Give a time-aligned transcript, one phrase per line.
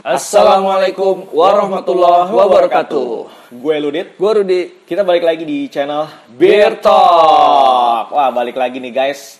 [0.00, 3.28] Assalamualaikum warahmatullahi wabarakatuh.
[3.52, 4.16] Gue Ludit.
[4.16, 4.60] Gue Rudi.
[4.88, 8.08] Kita balik lagi di channel Beer Talk.
[8.08, 9.36] Wah, balik lagi nih guys.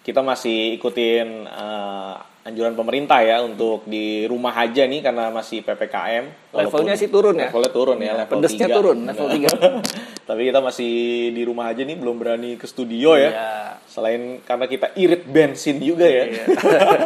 [0.00, 6.56] Kita masih ikutin eh, anjuran pemerintah ya untuk di rumah aja nih karena masih PPKM.
[6.56, 7.52] Levelnya sih turun ya?
[7.52, 8.76] Levelnya turun ya, level Pedesnya 3.
[8.80, 9.58] turun, level Enggak.
[9.60, 9.84] 3.
[10.28, 10.92] Tapi kita masih
[11.36, 13.30] di rumah aja nih, belum berani ke studio ya.
[13.30, 13.50] Iya.
[13.86, 16.24] Selain karena kita irit bensin juga ya.
[16.32, 16.44] Iya.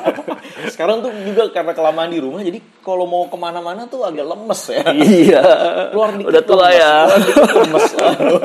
[0.72, 4.62] Sekarang tuh juga karena kelamaan di rumah, jadi kalau mau ke mana-mana tuh agak lemes
[4.70, 4.84] ya.
[4.94, 5.42] Iya.
[5.90, 6.92] Keluar dikit Udah tua lemes, ya.
[6.94, 7.86] keluar dikit lemes.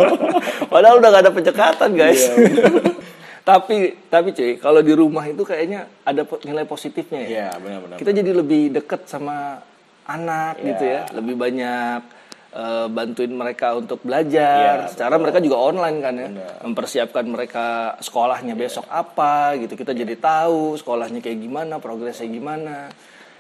[0.74, 2.24] Padahal udah gak ada penyekatan guys.
[2.34, 3.08] Iya.
[3.50, 7.30] Tapi tapi cuy, kalau di rumah itu kayaknya ada nilai positifnya ya.
[7.30, 7.98] Iya, benar-benar.
[7.98, 9.58] Kita jadi lebih deket sama
[10.06, 10.66] anak Iya.
[10.70, 12.02] gitu ya, lebih banyak
[12.50, 14.86] eh, bantuin mereka untuk belajar.
[14.86, 16.54] Iya, Secara mereka juga online kan ya, Benar.
[16.66, 19.78] mempersiapkan mereka sekolahnya besok apa gitu.
[19.78, 22.90] Kita jadi tahu sekolahnya kayak gimana, progresnya gimana.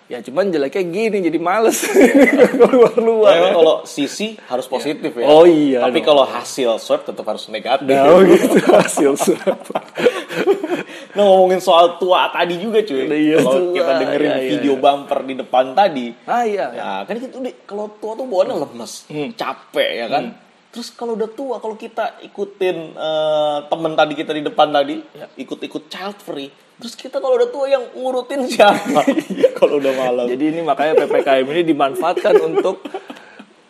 [0.10, 1.86] Ya cuman jeleknya gini jadi males
[2.66, 3.30] keluar-luar.
[3.30, 5.26] Nah, memang kalau sisi harus positif ya.
[5.30, 7.94] Oh iya Tapi kalau hasil swab tetap harus negatif.
[7.94, 9.62] Nah, oh gitu hasil swab.
[11.10, 13.06] Nah ngomongin soal tua tadi juga cuy.
[13.06, 14.82] Iya, kalau kita dengerin Iya, iya, video iya.
[14.82, 16.66] bumper di depan tadi, Ah iya.
[16.70, 19.30] ya kan udah kalau tua tuh bawaannya lemes, Hmm.
[19.34, 20.24] capek ya kan.
[20.70, 25.26] Terus kalau udah tua, kalau kita ikutin eh, temen tadi kita di depan tadi, Ya.
[25.36, 29.02] ikut-ikut child free, terus kita kalau udah tua yang ngurutin siapa?
[29.58, 30.26] kalau udah malam.
[30.26, 32.86] Jadi ini makanya PPKM ini dimanfaatkan untuk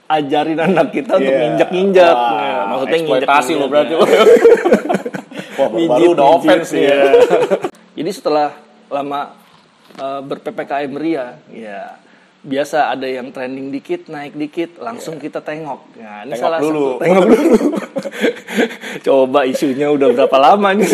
[0.05, 1.39] ajarin anak kita untuk Iya.
[1.45, 2.11] nginjak-nginjak.
[2.11, 3.93] Wah, Nah, maksudnya eksploitasi lo berarti.
[5.59, 6.95] Wah, baru, udah offense nih ya.
[6.97, 7.11] ya.
[7.95, 8.55] Jadi setelah
[8.87, 9.35] lama
[9.95, 11.95] uh, ber-PPKM ria, ya
[12.39, 15.99] biasa ada yang trending dikit, naik dikit, langsung kita tengok.
[15.99, 16.85] Nah, ini Tengok salah dulu.
[16.95, 17.01] satu.
[17.03, 17.53] Tengok dulu.
[19.05, 20.91] Coba isunya udah berapa lama nih.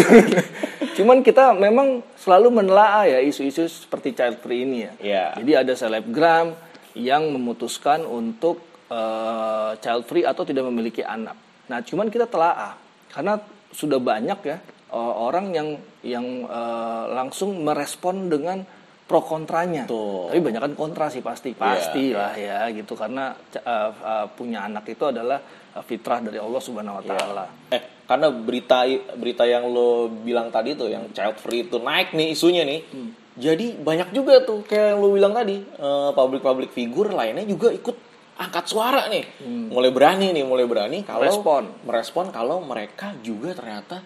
[0.98, 4.92] Cuman kita memang selalu menelaah ya isu-isu seperti child free ini ya.
[5.04, 5.26] Iya.
[5.44, 6.56] Jadi ada selebgram
[6.96, 11.36] yang memutuskan untuk uh, child free atau tidak memiliki anak.
[11.68, 12.80] Nah, cuman kita telaah
[13.12, 13.38] karena
[13.76, 14.58] sudah banyak ya
[14.96, 15.70] uh, orang yang
[16.00, 18.64] yang uh, langsung merespon dengan
[19.06, 19.86] pro kontranya.
[19.86, 20.34] Betul.
[20.34, 24.90] Tapi banyak kan kontra sih pasti, pasti lah ya gitu karena uh, uh, punya anak
[24.90, 25.38] itu adalah
[25.78, 27.46] uh, fitrah dari Allah Subhanahu wa taala.
[27.70, 28.82] Eh, karena berita
[29.14, 32.82] berita yang lo bilang tadi tuh yang child free itu naik nih isunya nih.
[32.90, 33.10] Hmm.
[33.36, 37.98] Jadi banyak juga tuh kayak yang lo bilang tadi, eh, public-public figure lainnya juga ikut
[38.36, 39.46] angkat suara nih.
[39.70, 41.30] Mulai berani nih, mulai berani kalau Hmm.
[41.30, 41.64] Merespon.
[41.86, 44.02] merespon kalau mereka juga ternyata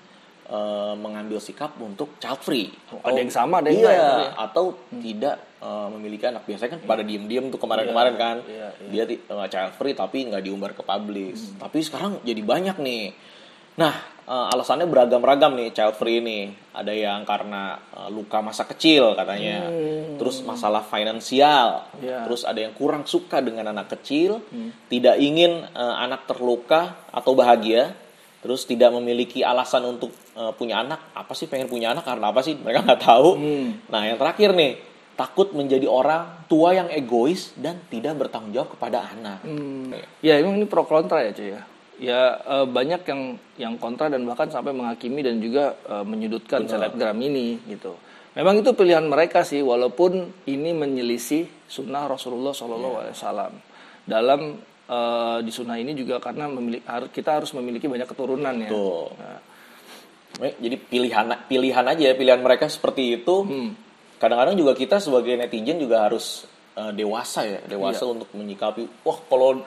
[0.49, 2.73] eh, mengambil sikap untuk child free.
[3.05, 4.31] Ada yang sama, ada yang iya, ya, tapi ya.
[4.49, 4.65] atau
[4.99, 6.43] tidak eh, memiliki anak.
[6.49, 8.37] Biasanya kan pada diem-diem tuh kemarin-kemarin kan.
[8.49, 9.05] iya, iya.
[9.05, 11.37] Dia eh, child free tapi nggak diumbar ke publik.
[11.61, 13.03] Tapi sekarang jadi banyak nih.
[13.79, 13.95] Nah,
[14.27, 16.51] eh, alasannya beragam-ragam nih child free ini.
[16.75, 19.71] Ada yang karena eh, luka masa kecil katanya.
[20.19, 21.87] Terus masalah finansial.
[22.03, 22.27] Iya.
[22.27, 24.43] Terus ada yang kurang suka dengan anak kecil,
[24.91, 28.08] tidak ingin eh, anak terluka atau bahagia.
[28.39, 31.11] Terus tidak memiliki alasan untuk eh, punya anak.
[31.11, 32.55] Apa sih pengen punya anak karena apa sih?
[32.55, 33.29] Mereka nggak tahu.
[33.91, 34.79] Nah, yang terakhir nih,
[35.19, 39.43] takut menjadi orang tua yang egois dan tidak bertanggung jawab kepada anak.
[40.23, 41.61] Ya emang ini pro kontra ya cuy ya.
[41.99, 43.21] Ya eh, banyak yang
[43.59, 47.99] yang kontra dan bahkan sampai menghakimi dan juga eh, menyudutkan selebgram ini gitu.
[48.39, 53.51] Memang itu pilihan mereka sih walaupun ini menyelisih sunnah Rasulullah SAW
[54.07, 54.55] dalam
[54.89, 56.83] eh, di sunnah ini juga karena memiliki,
[57.13, 58.69] kita harus memiliki banyak keturunan ya.
[58.69, 59.07] Tuh.
[59.15, 59.39] Nah,
[60.39, 63.43] Jadi pilihan pilihan aja ya, pilihan mereka seperti itu.
[64.19, 66.43] Kadang-kadang juga kita sebagai netizen juga harus
[66.75, 68.11] eh, dewasa ya, dewasa Iya.
[68.15, 69.03] untuk menyikapi.
[69.03, 69.59] Wah, kalau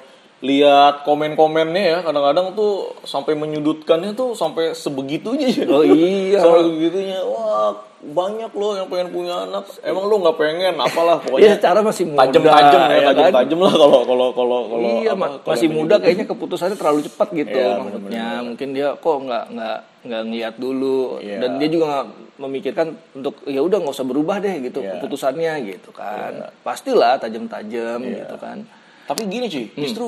[0.42, 5.64] lihat komen-komennya ya, kadang-kadang tuh sampai menyudutkannya tuh sampai sebegitunya ya.
[5.70, 6.38] Oh iya.
[6.42, 7.22] Sampai begitunya.
[7.22, 7.70] Wah,
[8.03, 9.70] banyak loh yang pengen punya anak.
[9.86, 10.75] Emang lu nggak pengen?
[10.75, 11.56] Apalah Iya, pokoknya.
[11.62, 12.26] cara masih muda.
[12.26, 13.31] Tajam-tajam ya, ya kan?
[13.54, 17.28] lah kalau kalau kalau kalau iya, apa, kalau masih yang muda kayaknya keputusannya terlalu cepat
[17.31, 18.26] gitu Iya, maksudnya.
[18.42, 21.38] Mungkin dia kok nggak nggak nggak ngeliat dulu Iya.
[21.38, 22.06] dan dia juga nggak
[22.43, 24.99] memikirkan untuk ya udah nggak usah berubah deh gitu Iya.
[24.99, 26.50] keputusannya gitu kan.
[26.66, 28.66] Pastilah tajam-tajam gitu kan.
[29.02, 29.78] Tapi gini cuy, Hmm.
[29.78, 30.06] justru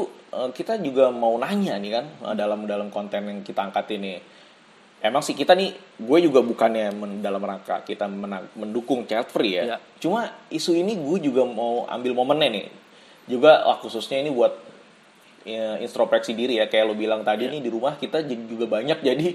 [0.55, 4.19] kita juga mau nanya nih kan eh, dalam dalam konten yang kita angkat ini.
[5.05, 5.69] Emang sih kita nih,
[6.01, 9.63] gue juga bukannya men- dalam rangka kita menang- mendukung child free ya.
[9.63, 9.77] Iya.
[10.01, 12.67] Cuma isu ini gue juga mau ambil momennya nih.
[13.29, 14.57] Juga khususnya ini buat
[15.45, 16.73] ya, introspeksi diri ya.
[16.73, 19.29] Kayak lo bilang tadi nih di rumah kita juga banyak jadi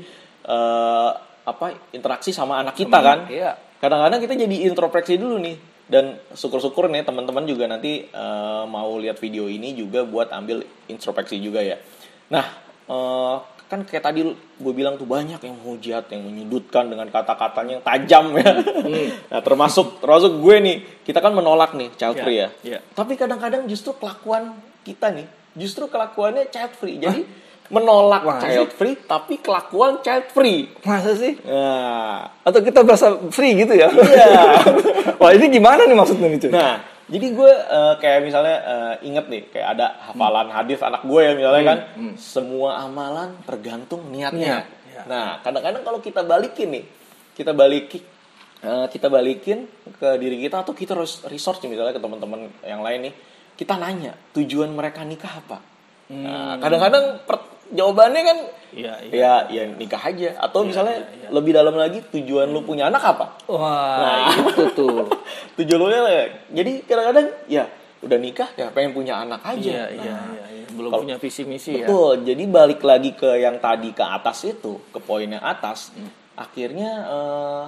[0.49, 1.11] eh,
[1.45, 3.29] apa interaksi sama anak kita kan.
[3.29, 3.53] Iya.
[3.77, 5.68] Kadang-kadang kita jadi introspeksi dulu nih.
[5.89, 11.41] Dan syukur-syukur nih teman-teman juga nanti eh, mau lihat video ini juga buat ambil introspeksi
[11.41, 11.81] juga ya.
[12.29, 12.45] Nah,
[12.85, 17.85] eh, kan kayak tadi gue bilang tuh banyak yang menghujat yang menyudutkan dengan kata-katanya yang
[17.85, 18.51] tajam ya.
[19.29, 20.77] Nah termasuk termasuk gue nih.
[21.05, 22.49] Kita kan menolak nih child Iya, free ya.
[22.65, 22.79] iya.
[22.93, 26.97] tapi kadang-kadang justru kelakuan kita nih justru kelakuannya child free.
[26.97, 27.21] Jadi
[27.69, 31.37] menolak Wah, child free tapi kelakuan child free Masa sih?
[31.45, 33.89] nah Atau kita berasa free gitu ya?
[33.93, 34.41] Iya.
[35.21, 36.51] Wah ini gimana nih maksudnya nih cuy?
[36.51, 41.21] Nah, jadi gue eh, kayak misalnya eh, inget nih, kayak ada hafalan hadis anak gue
[41.21, 41.77] ya misalnya kan,
[42.17, 44.61] semua amalan tergantung niatnya.
[44.61, 45.01] Niat, ya.
[45.05, 46.83] Nah, kadang-kadang kalau kita balikin nih,
[47.33, 48.01] kita balikin,
[48.61, 49.65] eh, kita balikin
[49.97, 53.13] ke diri kita atau kita harus research misalnya ke teman-teman yang lain nih,
[53.57, 55.57] kita nanya tujuan mereka nikah apa.
[56.09, 58.37] Nah, kadang-kadang per- jawabannya kan
[58.69, 59.17] Iya, iya.
[59.17, 61.01] ya ya nikah aja atau misalnya
[61.33, 63.25] lebih dalam lagi tujuan lu punya anak apa?
[63.49, 65.09] Wah, itu tuh.
[65.57, 66.23] tujuan lu ya
[66.53, 67.65] jadi kadang-kadang ya
[67.99, 70.65] udah nikah ya pengen punya anak aja iya, Nah, iya, iya.
[70.69, 71.83] Belum Kalau- punya visi misi ya.
[71.83, 75.89] betul jadi balik lagi ke yang tadi ke atas itu ke poin yang atas
[76.37, 77.63] akhirnya eh,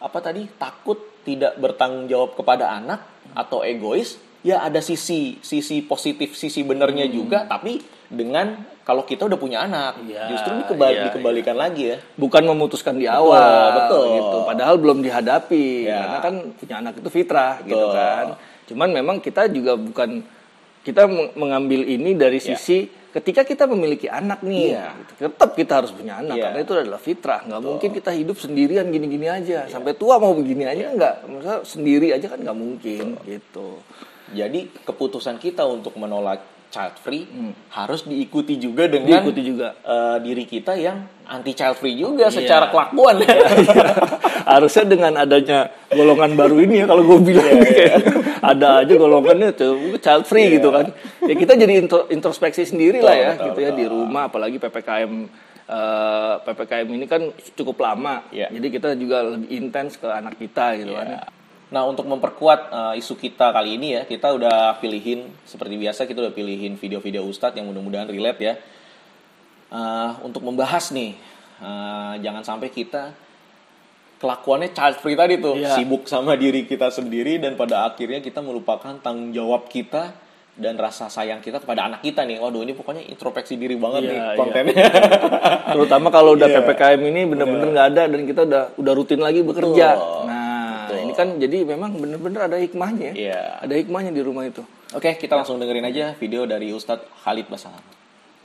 [0.00, 6.36] apa tadi takut tidak bertanggung jawab kepada anak atau egois ya ada sisi sisi positif
[6.36, 8.52] sisi benernya juga tapi dengan
[8.84, 13.08] kalau kita udah punya anak Iya, justru dikebal- iya, dikembalikan lagi ya Bukan memutuskan di
[13.08, 14.04] awal, betul.
[14.12, 14.36] gitu.
[14.44, 16.04] Padahal belum dihadapi, Ya.
[16.04, 17.96] karena kan punya anak itu fitrah, gitu Betul.
[17.96, 18.26] kan.
[18.68, 20.20] Cuman memang kita juga bukan
[20.84, 22.52] kita meng- mengambil ini dari Ya.
[22.52, 24.92] sisi ketika kita memiliki anak nih, Iya.
[25.00, 25.12] gitu.
[25.24, 26.44] tetap kita harus punya anak Iya.
[26.44, 27.40] karena itu adalah fitrah.
[27.40, 31.14] nggak mungkin kita hidup sendirian gini-gini aja sampai tua mau begini aja nggak.
[31.24, 33.80] Maksudnya sendiri aja kan nggak mungkin, gitu.
[34.36, 37.22] Jadi keputusan kita untuk menolak child free
[37.70, 39.22] harus diikuti juga dengan Hmm.
[39.22, 39.78] Diikuti juga.
[39.78, 42.34] eh, diri kita yang anti child free juga Iya.
[42.34, 43.30] secara kelakuan ya.
[44.44, 45.58] Harusnya dengan adanya
[45.88, 47.94] golongan baru ini ya kalau gue bilang Iya, kayak
[48.42, 50.90] ada aja golongannya tuh child free gitu kan.
[51.22, 55.12] Ya kita jadi intro- introspeksi sendiri lah ya Betul, gitu ya di rumah apalagi PPKM
[55.64, 57.22] eh, PPKM ini kan
[57.54, 58.26] cukup lama.
[58.28, 58.50] Iya.
[58.50, 61.22] Jadi kita juga lebih intens ke anak kita gitu kan.
[61.66, 66.20] Nah untuk memperkuat eh, isu kita kali ini ya kita udah pilihin seperti biasa kita
[66.20, 68.54] udah pilihin video-video Ustadz yang mudah-mudahan relate ya
[69.66, 71.18] Eh, untuk membahas nih
[71.58, 73.10] eh, jangan sampai kita
[74.16, 75.74] kelakuannya child free tadi tuh Iya.
[75.74, 80.14] sibuk sama diri kita sendiri dan pada akhirnya kita melupakan tanggung jawab kita
[80.54, 84.08] dan rasa sayang kita kepada anak kita nih waduh ini pokoknya introspeksi diri banget Iya,
[84.08, 84.36] nih iya.
[84.38, 84.86] kontennya
[85.66, 86.62] Terutama kalau udah Iya.
[86.62, 89.88] PPKM ini bener-bener nggak ada dan kita udah udah rutin lagi bekerja.
[89.98, 90.22] Betul.
[90.24, 90.33] Nah,
[91.14, 93.14] kan jadi memang bener-bener ada hikmahnya.
[93.14, 93.14] ya.
[93.14, 93.40] Iya.
[93.62, 94.60] Ada hikmahnya di rumah itu.
[94.94, 97.82] Oke kita langsung dengerin aja video dari Ustadz Khalid Basalam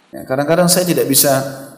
[0.10, 1.30] Ya, Kadang-kadang saya tidak bisa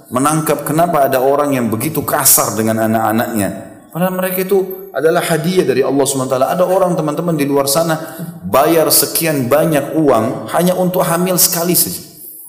[0.08, 3.50] menangkap kenapa ada orang yang begitu kasar dengan anak-anaknya.
[3.92, 6.40] Padahal mereka itu adalah hadiah dari Allah SWT.
[6.40, 8.00] Ada orang teman-teman di luar sana
[8.48, 12.00] bayar sekian banyak uang hanya untuk hamil sekali saja.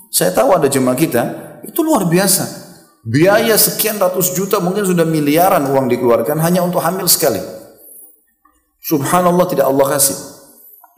[0.06, 1.22] Saya tahu ada jemaah kita,
[1.66, 2.62] itu luar biasa.
[3.02, 7.42] Biaya sekian ratus juta mungkin sudah miliaran uang dikeluarkan hanya untuk hamil sekali.
[8.82, 10.18] Subhanallah tidak Allah kasih.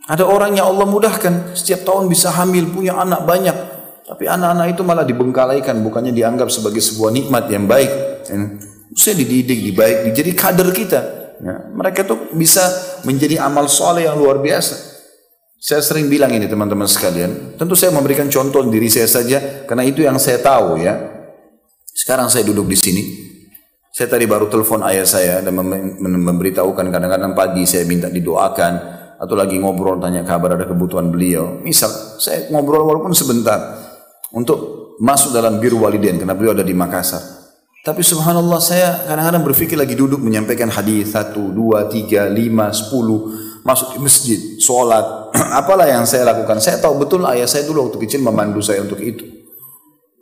[0.05, 3.57] Ada orang yang Allah mudahkan setiap tahun bisa hamil punya anak banyak,
[4.05, 7.93] tapi anak-anak itu malah dibengkalaikan, bukannya dianggap sebagai sebuah nikmat yang baik.
[8.29, 8.37] Ya.
[8.93, 11.01] Saya dididik, dibaik, jadi kader kita.
[11.41, 11.73] Ya.
[11.73, 12.65] Mereka tuh bisa
[13.09, 14.93] menjadi amal soleh yang luar biasa.
[15.57, 17.57] Saya sering bilang ini teman-teman sekalian.
[17.57, 21.01] Tentu saya memberikan contoh diri saya saja karena itu yang saya tahu ya.
[21.97, 23.03] Sekarang saya duduk di sini.
[23.95, 28.73] Saya tadi baru telepon ayah saya dan mem- mem- memberitahukan kadang-kadang pagi saya minta didoakan
[29.23, 31.63] atau lagi ngobrol tanya kabar ada kebutuhan beliau.
[31.63, 33.55] Misal saya ngobrol walaupun sebentar
[34.35, 37.23] untuk masuk dalam biru waliden karena beliau ada di Makassar.
[37.87, 43.31] Tapi subhanallah saya kadang-kadang berpikir lagi duduk menyampaikan hadis satu, dua, tiga, lima, sepuluh
[43.63, 45.31] masuk di masjid, sholat,
[45.63, 46.59] apalah yang saya lakukan.
[46.59, 49.34] Saya tahu betul ayah saya dulu waktu kecil memandu saya untuk itu.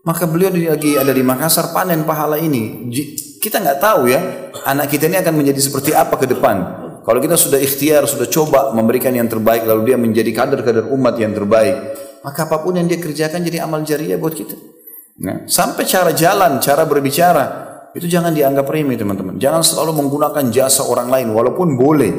[0.02, 2.90] Maka beliau lagi ada di Makassar panen pahala ini.
[3.38, 6.82] Kita nggak tahu ya, anak kita ini akan menjadi seperti apa ke depan.
[7.02, 11.34] Kalau kita sudah ikhtiar, sudah coba memberikan yang terbaik, lalu dia menjadi kader-kader umat yang
[11.34, 11.74] terbaik,
[12.22, 14.54] maka apa pun yang dia kerjakan jadi amal jariah buat kita.
[15.22, 17.44] Nah, sampai cara jalan, cara berbicara,
[17.94, 19.38] itu jangan dianggap remeh teman-teman.
[19.38, 22.14] Jangan selalu menggunakan jasa orang lain, walaupun boleh.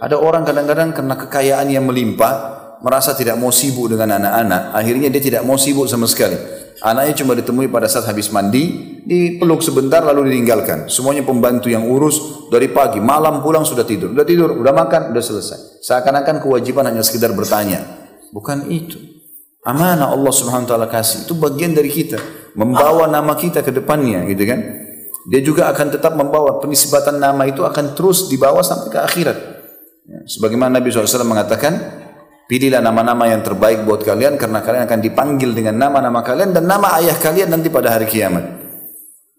[0.00, 2.32] Ada orang kadang-kadang karena kekayaan yang melimpah,
[2.80, 6.36] merasa tidak mau sibuk dengan anak-anak, akhirnya dia tidak mau sibuk sama sekali.
[6.84, 10.92] Anaknya cuma ditemui pada saat habis mandi, dipeluk sebentar lalu ditinggalkan.
[10.92, 14.12] Semuanya pembantu yang urus dari pagi, malam pulang sudah tidur.
[14.12, 15.80] Udah tidur, udah makan, udah selesai.
[15.80, 17.80] Seakan-akan kewajiban hanya sekedar bertanya.
[18.28, 19.00] Bukan itu.
[19.64, 21.24] Amanah Allah Subhanahu wa taala kasih.
[21.24, 22.20] Itu bagian dari kita,
[22.54, 24.60] membawa nama kita ke depannya, gitu kan?
[25.26, 29.38] Dia juga akan tetap membawa penisbatan nama itu akan terus dibawa sampai ke akhirat.
[30.06, 32.05] Ya, sebagaimana Nabi SAW mengatakan,
[32.46, 36.94] Pilihlah nama-nama yang terbaik buat kalian karena kalian akan dipanggil dengan nama-nama kalian dan nama
[37.02, 38.46] ayah kalian nanti pada hari kiamat.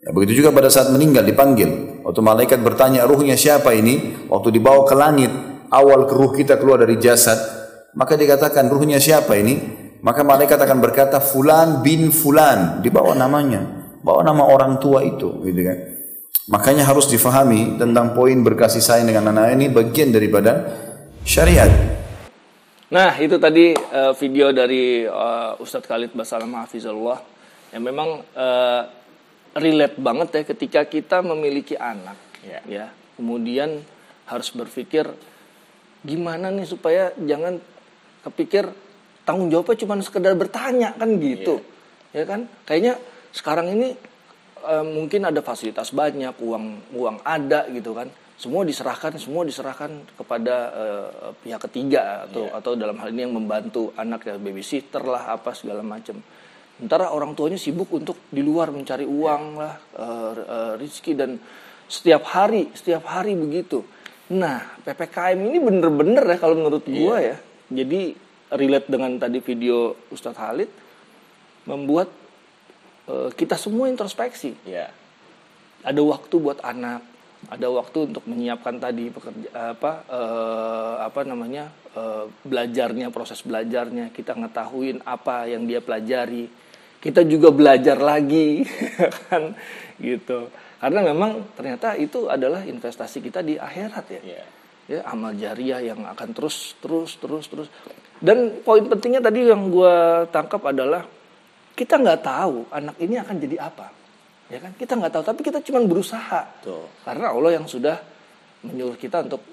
[0.04, 2.04] Ya, begitu juga pada saat meninggal dipanggil.
[2.04, 4.28] Waktu malaikat bertanya ruhnya siapa ini?
[4.28, 5.32] Waktu dibawa ke langit,
[5.72, 7.40] awal ruh kita keluar dari jasad,
[7.96, 9.56] maka dikatakan ruhnya siapa ini?
[10.04, 15.62] Maka malaikat akan berkata fulan bin fulan, dibawa namanya, bawa nama orang tua itu, gitu
[15.64, 15.78] kan.
[16.52, 20.76] Makanya harus difahami tentang poin berkasih sayang dengan anak ini bagian daripada
[21.24, 21.97] syariat.
[22.88, 27.20] Nah, itu tadi uh, video dari uh, Ustadz Khalid Basalam Hafizullah
[27.76, 28.82] yang memang uh,
[29.60, 32.16] relate banget ya ketika kita memiliki anak
[32.48, 32.64] yeah.
[32.64, 32.86] ya.
[33.20, 33.84] Kemudian
[34.32, 35.04] harus berpikir
[36.08, 37.60] gimana nih supaya jangan
[38.24, 38.72] kepikir
[39.28, 41.60] tanggung jawabnya cuma sekedar bertanya kan gitu.
[42.16, 42.24] Yeah.
[42.24, 42.48] Ya kan?
[42.64, 42.94] Kayaknya
[43.36, 44.00] sekarang ini
[44.64, 50.56] uh, mungkin ada fasilitas banyak, uang uang ada gitu kan semua diserahkan semua diserahkan kepada
[50.70, 52.54] uh, pihak ketiga atau yeah.
[52.54, 56.22] atau dalam hal ini yang membantu anak ya babysitter lah apa segala macam.
[56.78, 59.62] Sementara orang tuanya sibuk untuk di luar mencari uang yeah.
[59.66, 61.42] lah uh, uh, rizki dan
[61.90, 63.82] setiap hari setiap hari begitu.
[64.38, 66.94] Nah ppkm ini bener-bener ya kalau menurut yeah.
[66.94, 67.38] gua ya.
[67.74, 68.14] Jadi
[68.54, 70.70] relate dengan tadi video Ustadz Halid
[71.66, 72.14] membuat
[73.10, 74.54] uh, kita semua introspeksi.
[74.62, 74.94] Yeah.
[75.82, 77.02] Ada waktu buat anak,
[77.48, 84.12] ada waktu untuk menyiapkan tadi pekerja apa uh, apa namanya uh, belajarnya proses belajarnya.
[84.12, 86.52] Kita ngetahuin apa yang dia pelajari.
[87.00, 88.68] Kita juga belajar lagi
[89.32, 89.56] kan
[89.96, 90.52] gitu.
[90.78, 94.22] Karena memang ternyata itu adalah investasi kita di akhirat ya.
[94.22, 94.48] Yeah.
[94.88, 97.68] ya amal jariah yang akan terus terus terus terus.
[98.20, 101.08] Dan poin pentingnya tadi yang gue tangkap adalah
[101.78, 103.97] kita nggak tahu anak ini akan jadi apa
[104.48, 106.88] ya kan kita nggak tahu tapi kita cuma berusaha Tuh.
[107.04, 108.00] karena Allah yang sudah
[108.64, 109.44] menyuruh kita untuk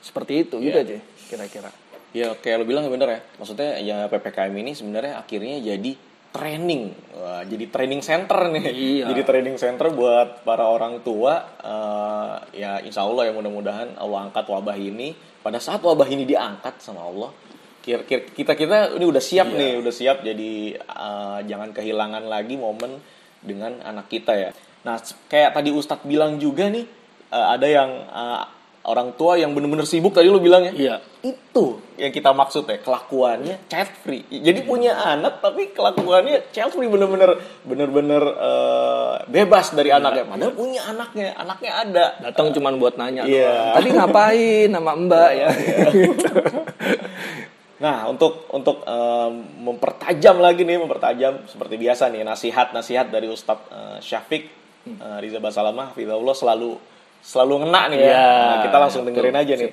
[0.00, 0.66] seperti itu yeah.
[0.66, 0.98] gitu aja
[1.30, 1.70] kira-kira
[2.10, 5.92] ya kayak lo bilang bener ya maksudnya ya ppkm ini sebenarnya akhirnya jadi
[6.30, 6.82] training
[7.18, 9.06] Wah, jadi training center nih iya.
[9.10, 14.46] jadi training center buat para orang tua uh, ya insya Allah ya mudah-mudahan Allah angkat
[14.46, 17.34] wabah ini pada saat wabah ini diangkat sama Allah
[17.82, 19.58] kira kita kita ini udah siap iya.
[19.58, 20.52] nih udah siap jadi
[20.86, 23.02] uh, jangan kehilangan lagi momen
[23.40, 24.50] dengan anak kita ya.
[24.84, 24.96] Nah,
[25.28, 26.84] kayak tadi Ustadz bilang juga nih,
[27.32, 28.44] uh, ada yang uh,
[28.88, 30.72] orang tua yang bener-bener sibuk tadi lu bilang ya.
[30.72, 30.96] Iya.
[31.20, 34.24] Itu yang kita maksud ya, kelakuannya child free.
[34.32, 34.68] Jadi iya.
[34.68, 40.00] punya anak tapi kelakuannya child free bener-bener bener-bener uh, bebas dari iya.
[40.00, 40.24] anaknya.
[40.24, 42.06] Padahal punya anaknya, anaknya ada.
[42.24, 43.76] Datang uh, cuma buat nanya iya.
[43.76, 45.48] Tadi ngapain nama Mbak ya.
[47.80, 49.32] Nah, untuk untuk um,
[49.64, 54.52] mempertajam lagi nih, mempertajam seperti biasa nih nasihat-nasihat dari Ustadz uh, Syafiq
[55.00, 56.76] uh, Riza Basalamah, Allah selalu
[57.24, 58.12] selalu ngena nih ya.
[58.12, 58.24] ya.
[58.28, 59.72] Nah, kita langsung dengerin aja nih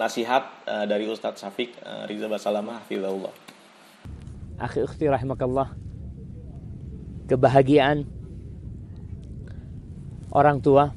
[0.00, 3.32] nasihat uh, dari Ustadz Syafiq uh, Riza Basalamah, Allah.
[4.56, 5.76] Akhi ukhti rahimakallah.
[7.28, 8.08] Kebahagiaan
[10.32, 10.96] orang tua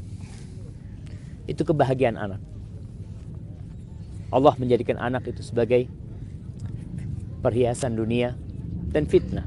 [1.43, 2.39] itu kebahagiaan anak.
[4.31, 5.91] Allah menjadikan anak itu sebagai
[7.41, 8.37] perhiasan dunia,
[8.93, 9.45] dan fitnah.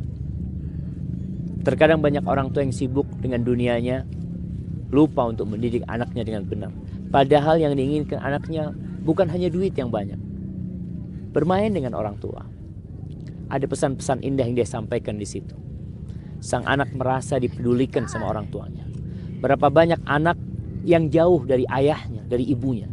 [1.65, 4.05] Terkadang banyak orang tua yang sibuk dengan dunianya,
[4.93, 6.71] lupa untuk mendidik anaknya dengan benar.
[7.09, 8.75] Padahal yang diinginkan anaknya
[9.07, 10.19] bukan hanya duit yang banyak.
[11.33, 12.45] Bermain dengan orang tua.
[13.49, 15.55] Ada pesan-pesan indah yang dia sampaikan di situ.
[16.45, 18.85] Sang anak merasa dipedulikan sama orang tuanya.
[19.41, 20.37] Berapa banyak anak
[20.85, 22.89] yang jauh dari ayahnya, dari ibunya.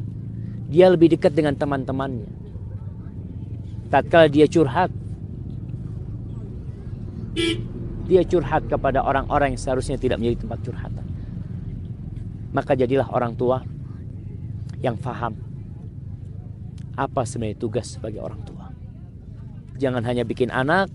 [0.72, 2.41] Dia lebih dekat dengan teman-temannya
[3.92, 4.90] tatkala dia curhat
[8.08, 11.06] dia curhat kepada orang-orang yang seharusnya tidak menjadi tempat curhatan.
[12.52, 13.64] Maka jadilah orang tua
[14.84, 15.32] yang faham
[17.00, 18.68] apa sebenarnya tugas sebagai orang tua.
[19.80, 20.92] Jangan hanya bikin anak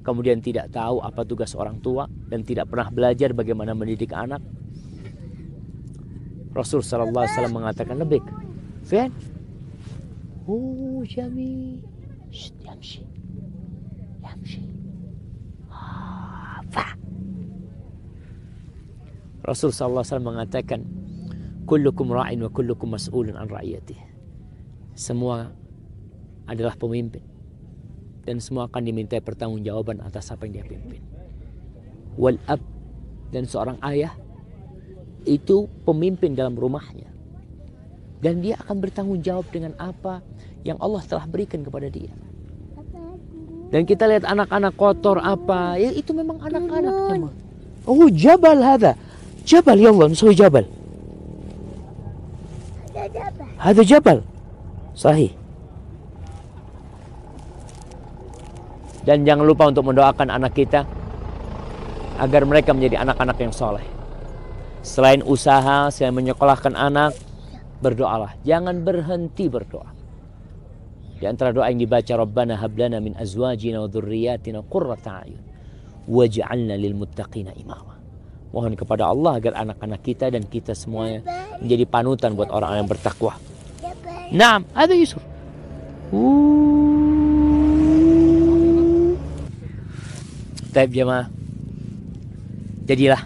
[0.00, 4.40] kemudian tidak tahu apa tugas orang tua dan tidak pernah belajar bagaimana mendidik anak.
[6.56, 8.24] Rasul Sallallahu Alaihi Wasallam mengatakan lebih
[8.82, 9.12] Fian
[10.48, 11.78] Oh, Jami.
[19.40, 20.80] Rasul sallallahu alaihi wasallam mengatakan
[21.64, 23.96] kullukum ra'in wa kullukum mas'ulun an ra'iyatih.
[24.92, 25.48] Semua
[26.44, 27.22] adalah pemimpin
[28.26, 31.02] dan semua akan diminta pertanggungjawaban atas apa yang dia pimpin.
[32.20, 32.60] Wal ab
[33.30, 34.12] dan seorang ayah
[35.24, 37.08] itu pemimpin dalam rumahnya.
[38.20, 40.20] Dan dia akan bertanggung jawab dengan apa
[40.60, 42.12] yang Allah telah berikan kepada dia.
[43.70, 47.32] Dan kita lihat anak-anak kotor apa, ya itu memang anak-anak
[47.88, 48.92] Oh, jabal hada.
[49.50, 50.62] Ya Allah, nusuhi jabal.
[53.58, 54.22] Hada jabal.
[54.94, 55.34] Sahih.
[59.02, 60.86] Dan jangan lupa untuk mendoakan anak kita
[62.22, 63.82] agar mereka menjadi anak-anak yang soleh.
[64.86, 67.18] Selain usaha, selain menyekolahkan anak,
[67.82, 68.38] berdoalah.
[68.46, 69.90] Jangan berhenti berdoa.
[71.20, 75.42] Di antara doa yang dibaca Rabbana hablana min azwajina wa dhurriyyatina qurrata a'yun
[76.08, 77.89] waj'alna lil muttaqina imama.
[78.50, 81.22] Mohon kepada Allah agar anak-anak kita dan kita semuanya
[81.62, 83.34] menjadi panutan buat orang-orang yang bertakwa.
[84.34, 85.22] Naam, ada Yusuf.
[90.70, 91.30] Taib jemaah.
[92.86, 93.22] Jadilah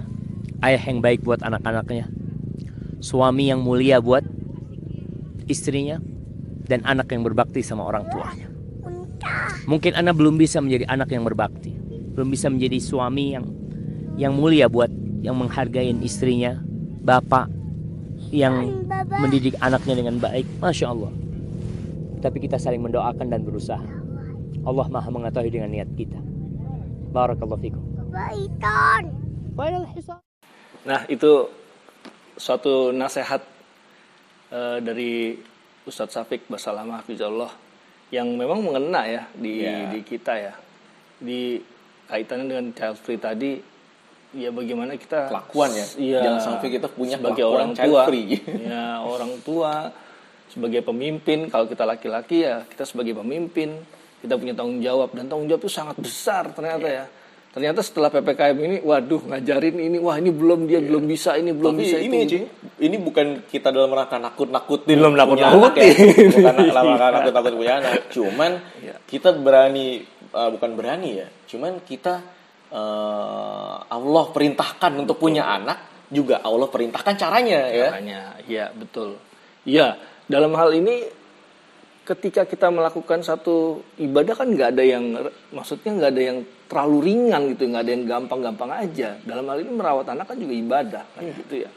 [0.64, 2.08] ayah yang baik buat anak-anaknya.
[3.00, 4.24] Suami yang mulia buat
[5.48, 6.00] istrinya
[6.64, 8.48] dan anak yang berbakti sama orang tuanya.
[9.64, 11.72] Mungkin anak belum bisa menjadi anak yang berbakti,
[12.16, 13.44] belum bisa menjadi suami yang
[14.20, 14.88] yang mulia buat
[15.24, 16.60] yang menghargai istrinya,
[17.00, 17.48] bapak
[18.28, 21.12] yang mendidik anaknya dengan baik, masya Allah.
[22.20, 23.84] Tapi kita saling mendoakan dan berusaha.
[24.64, 26.16] Allah maha mengetahui dengan niat kita.
[27.12, 27.82] Barakallahu fikum.
[30.84, 31.48] Nah itu
[32.36, 33.40] suatu nasihat
[34.52, 35.36] uh, dari
[35.84, 37.52] Ustadz Safik Basalamah Hafizullah
[38.08, 39.88] yang memang mengena ya di Ya.
[39.92, 40.54] di kita ya
[41.20, 41.60] di
[42.08, 43.60] kaitannya dengan child free tadi
[44.34, 45.86] ya bagaimana kita Kelakuan ya.
[45.96, 48.34] Iya, Jangan sampai kita punya sebagai orang tua free.
[48.68, 49.88] ya orang tua
[50.46, 53.74] sebagai pemimpin kalau kita laki-laki ya kita sebagai pemimpin
[54.20, 56.98] kita punya tanggung jawab dan tanggung jawab itu sangat besar ternyata Iya.
[57.00, 57.06] ya
[57.50, 61.74] ternyata setelah ppkm ini waduh ngajarin ini wah ini belum dia belum bisa ini belum.
[61.74, 62.36] Tapi bisa ini itu
[62.82, 65.86] ini bukan kita dalam rangka nakut-nakutin Belum punya nakut-nakutin.
[65.86, 65.94] ya.
[66.34, 67.14] Bukan dalam rangka Iya.
[67.14, 67.94] nakut-nakut punya anak.
[68.10, 68.50] Cuman
[68.82, 68.94] Iya.
[69.06, 69.86] kita berani
[70.30, 71.28] uh, bukan berani ya.
[71.46, 72.26] Cuman kita
[72.74, 77.88] uh, Allah perintahkan untuk punya anak juga Allah perintahkan caranya ya.
[77.94, 79.16] Caranya, ya betul.
[79.64, 81.06] Ya dalam hal ini
[82.04, 85.04] ketika kita melakukan satu ibadah kan nggak ada yang
[85.56, 86.38] maksudnya nggak ada yang
[86.68, 89.16] terlalu ringan gitu, nggak ada yang gampang-gampang aja.
[89.24, 91.70] Dalam hal ini merawat anak kan juga ibadah kan gitu ya.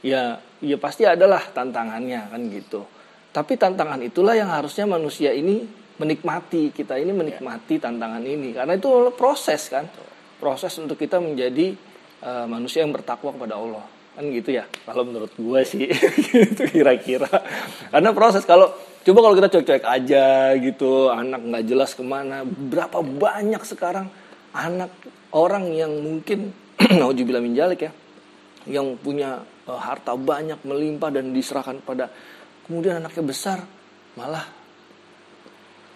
[0.00, 0.22] Ya,
[0.64, 2.82] ya pasti adalah tantangannya kan gitu.
[3.30, 5.62] Tapi tantangan itulah yang harusnya manusia ini
[6.00, 9.84] menikmati kita ini menikmati tantangan ini karena itu proses kan
[10.40, 11.76] proses untuk kita menjadi
[12.24, 13.84] uh, manusia yang bertakwa kepada Allah.
[14.16, 14.64] Kan gitu ya?
[14.88, 15.86] Kalau menurut gue sih
[16.32, 17.28] gitu kira-kira.
[17.92, 20.24] Karena proses kalau coba kalau kita cuek-cuek aja
[20.60, 24.12] gitu anak nggak jelas ke mana berapa banyak sekarang
[24.52, 24.92] anak
[25.32, 26.52] orang yang mungkin
[27.00, 27.92] naujubillah min jalik ya
[28.68, 32.12] yang punya uh, harta banyak melimpah dan diserahkan pada
[32.68, 33.58] kemudian anaknya besar
[34.20, 34.44] malah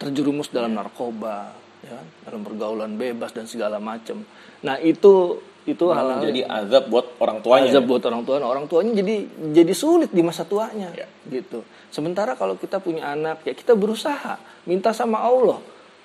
[0.00, 2.06] terjerumus dalam narkoba ya kan?
[2.24, 4.24] dalam pergaulan bebas dan segala macam.
[4.64, 7.72] Nah itu itu hal-hal Jadi azab buat orang tuanya.
[7.72, 9.14] azab buat orang tua orang tuanya jadi
[9.56, 11.08] jadi sulit di masa tuanya Ya.
[11.24, 11.64] gitu.
[11.88, 14.36] Sementara kalau kita punya anak ya kita berusaha
[14.68, 15.60] minta sama Allah.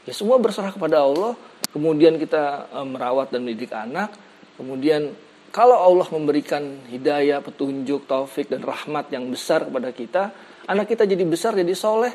[0.07, 1.35] Ya semua berserah kepada Allah.
[1.75, 4.15] Kemudian kita eh, merawat dan mendidik anak.
[4.55, 5.11] Kemudian
[5.51, 10.23] kalau Allah memberikan hidayah petunjuk taufik dan rahmat yang besar kepada kita
[10.69, 12.13] anak kita jadi besar jadi soleh.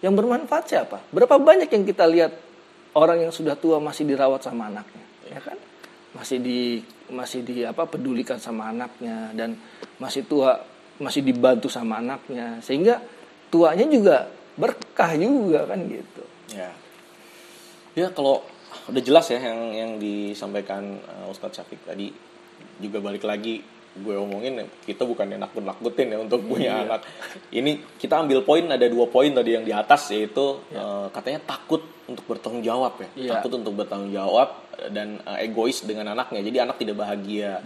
[0.00, 1.00] Yang bermanfaat siapa?
[1.08, 2.32] Berapa banyak yang kita lihat
[2.96, 5.58] orang yang sudah tua masih dirawat sama anaknya ya kan?
[6.16, 6.80] Masih di
[7.12, 9.58] masih di apa pedulikan sama anaknya dan
[10.00, 10.64] masih tua
[10.96, 12.62] masih dibantu sama anaknya.
[12.64, 13.02] Sehingga
[13.52, 16.24] tuanya juga berkah juga kan gitu.
[16.56, 16.72] Ya.
[17.92, 18.40] Ya kalau
[18.88, 22.08] udah jelas ya yang yang disampaikan uh, Ustadz Syafiq tadi.
[22.80, 23.60] Juga balik lagi
[23.96, 27.08] gue omongin ya, kita bukan yang nakut-nakutin ya untuk punya anak.
[27.48, 31.80] Ini kita ambil poin ada dua poin tadi yang di atas yaitu uh, katanya takut
[32.06, 33.08] untuk bertanggung jawab ya.
[33.14, 33.30] Iya.
[33.38, 34.56] Takut untuk bertanggung jawab
[34.90, 36.40] dan uh, egois dengan anaknya.
[36.42, 37.62] Jadi anak tidak bahagia.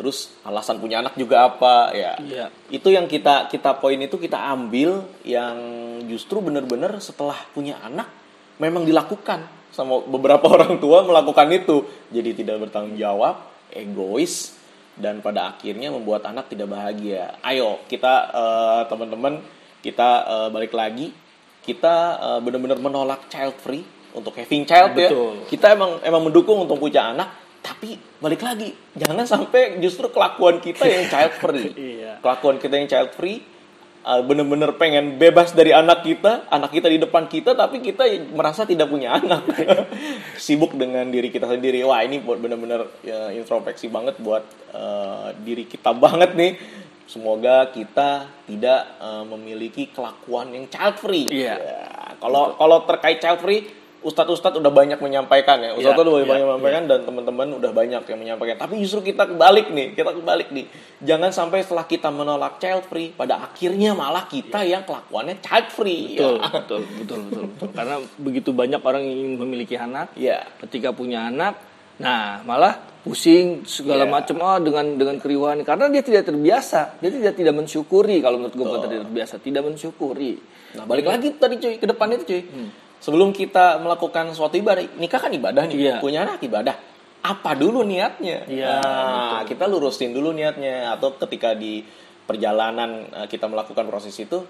[0.00, 2.16] Terus alasan punya anak juga apa ya?
[2.20, 2.46] Iya.
[2.72, 5.56] Itu yang kita kita poin itu kita ambil yang
[6.08, 8.08] justru benar-benar setelah punya anak
[8.56, 11.84] memang dilakukan sama beberapa orang tua melakukan itu.
[12.12, 14.56] Jadi tidak bertanggung jawab, egois
[15.00, 17.40] dan pada akhirnya membuat anak tidak bahagia.
[17.40, 19.40] Ayo kita eh, teman-teman
[19.80, 21.12] kita eh, balik lagi
[21.64, 23.84] kita eh, benar-benar menolak child free
[24.16, 25.10] untuk having child ya.
[25.10, 25.46] Betul.
[25.46, 30.84] Kita emang emang mendukung untuk punya anak, tapi balik lagi jangan sampai justru kelakuan kita
[30.84, 31.70] yang child free.
[32.00, 32.12] Iya.
[32.20, 33.40] Kelakuan kita yang child free
[34.04, 38.64] uh, bener-bener pengen bebas dari anak kita, anak kita di depan kita, tapi kita merasa
[38.64, 39.44] tidak punya anak,
[40.44, 41.84] sibuk dengan diri kita sendiri.
[41.84, 46.52] Wah ini buat bener-bener ya, introspeksi banget buat uh, diri kita banget nih.
[47.10, 51.26] Semoga kita tidak uh, memiliki kelakuan yang child free.
[51.26, 51.58] Iya.
[51.58, 51.82] Ya,
[52.22, 53.66] Kalau kalau terkait child free,
[54.00, 55.74] ustadz-ustadz udah banyak menyampaikan ya.
[55.74, 58.56] Ustadz Iya, udah iya, banyak menyampaikan dan teman-teman udah banyak yang menyampaikan.
[58.62, 60.70] Tapi justru kita kebalik nih, kita kebalik nih.
[61.02, 66.14] Jangan sampai setelah kita menolak child free, pada akhirnya malah kita yang kelakuannya child free.
[66.14, 66.46] Betul, Ya.
[66.46, 67.68] betul, betul, betul, betul.
[67.74, 70.46] Karena begitu banyak orang yang ingin memiliki anak, Ya.
[70.62, 71.58] ketika punya anak,
[72.00, 74.12] nah malah pusing segala Iya.
[74.12, 78.54] macam ah dengan dengan keriuhan karena dia tidak terbiasa, dia tidak tidak mensyukuri kalau menurut
[78.56, 80.36] gue bukan tidak terbiasa, tidak mensyukuri.
[80.76, 82.42] Nah, balik lagi tadi cuy, ke depan itu cuy.
[82.44, 82.68] Hmm.
[83.00, 85.76] Sebelum kita melakukan suatu ibadah, nikah kan ibadah nih.
[85.80, 85.94] Iya.
[86.04, 86.76] Punya anak ibadah.
[87.24, 88.44] Apa dulu niatnya?
[88.44, 91.80] Iya, Nah, kita lurusin dulu niatnya atau ketika di
[92.28, 94.44] perjalanan eh, kita melakukan proses itu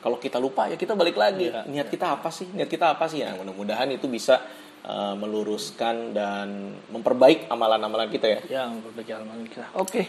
[0.00, 1.50] kalau kita lupa ya kita balik lagi.
[1.50, 1.66] Iya.
[1.66, 2.46] Niat kita apa sih?
[2.54, 3.26] Niat kita apa sih?
[3.26, 4.38] Ya, mudah-mudahan itu bisa
[4.84, 8.40] eh, meluruskan dan memperbaik amalan-amalan kita ya.
[8.48, 9.66] Ya, memperbaiki halaman kita.
[9.76, 10.08] Oke,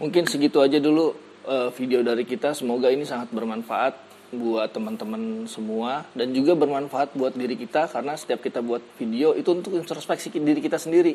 [0.00, 1.16] mungkin segitu aja dulu
[1.48, 2.52] eh, video dari kita.
[2.52, 8.42] Semoga ini sangat bermanfaat buat teman-teman semua dan juga bermanfaat buat diri kita karena setiap
[8.42, 11.14] kita buat video itu untuk introspeksi diri kita sendiri.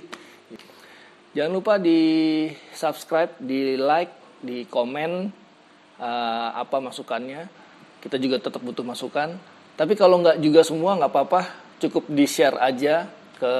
[1.31, 4.11] Jangan lupa di subscribe, di like,
[4.43, 5.31] di komen
[5.99, 7.47] eh, apa masukannya.
[8.01, 9.37] Kita juga tetap butuh masukan.
[9.77, 11.41] Tapi kalau nggak juga semua nggak apa-apa,
[11.81, 13.09] cukup di share aja
[13.41, 13.55] ke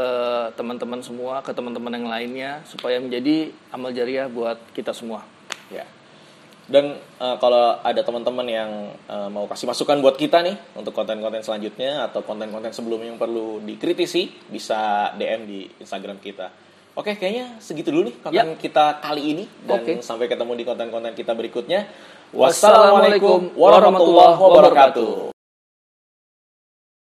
[0.53, 5.25] teman-teman semua, ke teman-teman yang lainnya supaya menjadi amal jariah buat kita semua.
[5.73, 5.89] Ya.
[6.69, 11.41] Dan eh, kalau ada teman-teman yang eh, mau kasih masukan buat kita nih untuk konten-konten
[11.41, 16.53] selanjutnya atau konten-konten sebelumnya yang perlu dikritisi, bisa DM di Instagram kita.
[16.93, 20.03] Oke, kayaknya segitu dulu nih konten kita kali ini dan Oke.
[20.05, 21.89] sampai ketemu di konten-konten kita berikutnya.
[22.31, 25.30] Wassalamualaikum warahmatullahi wabarakatuh.